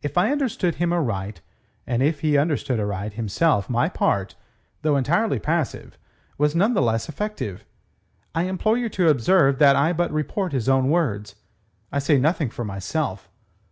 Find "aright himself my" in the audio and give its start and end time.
2.78-3.88